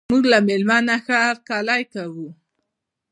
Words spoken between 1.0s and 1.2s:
ښه